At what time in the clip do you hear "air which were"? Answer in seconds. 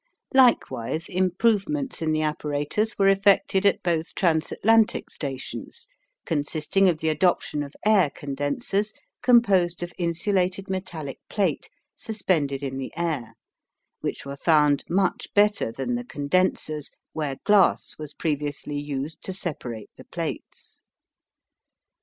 12.97-14.35